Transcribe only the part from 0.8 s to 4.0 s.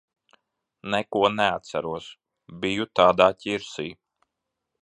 Neko neatceros. Biju tādā ķirsī.